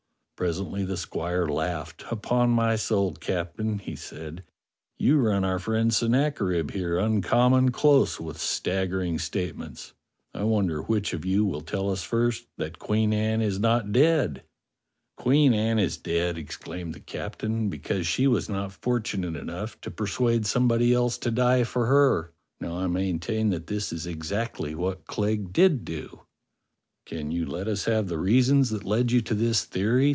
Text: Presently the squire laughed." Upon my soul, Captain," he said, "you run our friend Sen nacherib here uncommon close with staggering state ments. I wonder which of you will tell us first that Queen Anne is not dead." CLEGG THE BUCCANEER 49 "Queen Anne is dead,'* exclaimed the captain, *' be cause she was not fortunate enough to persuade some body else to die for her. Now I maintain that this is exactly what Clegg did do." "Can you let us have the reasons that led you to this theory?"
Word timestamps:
Presently 0.37 0.83
the 0.85 0.97
squire 0.97 1.45
laughed." 1.47 2.03
Upon 2.11 2.49
my 2.49 2.75
soul, 2.75 3.13
Captain," 3.13 3.77
he 3.77 3.95
said, 3.95 4.43
"you 4.97 5.19
run 5.19 5.43
our 5.43 5.59
friend 5.59 5.93
Sen 5.93 6.13
nacherib 6.13 6.71
here 6.71 6.97
uncommon 6.97 7.69
close 7.69 8.19
with 8.19 8.39
staggering 8.41 9.19
state 9.19 9.55
ments. 9.55 9.93
I 10.33 10.43
wonder 10.45 10.81
which 10.81 11.13
of 11.13 11.25
you 11.25 11.45
will 11.45 11.61
tell 11.61 11.91
us 11.91 12.01
first 12.01 12.47
that 12.57 12.79
Queen 12.79 13.13
Anne 13.13 13.39
is 13.43 13.59
not 13.59 13.91
dead." 13.91 14.41
CLEGG 15.17 15.17
THE 15.17 15.17
BUCCANEER 15.17 15.17
49 15.17 15.17
"Queen 15.17 15.53
Anne 15.53 15.77
is 15.77 15.97
dead,'* 15.97 16.37
exclaimed 16.39 16.95
the 16.95 16.99
captain, 17.01 17.69
*' 17.69 17.69
be 17.69 17.77
cause 17.77 18.07
she 18.07 18.25
was 18.25 18.49
not 18.49 18.73
fortunate 18.73 19.35
enough 19.35 19.79
to 19.81 19.91
persuade 19.91 20.47
some 20.47 20.67
body 20.67 20.91
else 20.91 21.19
to 21.19 21.29
die 21.29 21.63
for 21.63 21.85
her. 21.85 22.33
Now 22.59 22.79
I 22.79 22.87
maintain 22.87 23.51
that 23.51 23.67
this 23.67 23.93
is 23.93 24.07
exactly 24.07 24.73
what 24.73 25.05
Clegg 25.05 25.53
did 25.53 25.85
do." 25.85 26.21
"Can 27.05 27.29
you 27.29 27.45
let 27.45 27.67
us 27.67 27.85
have 27.85 28.07
the 28.07 28.17
reasons 28.17 28.71
that 28.71 28.83
led 28.83 29.11
you 29.11 29.21
to 29.21 29.35
this 29.35 29.65
theory?" 29.65 30.09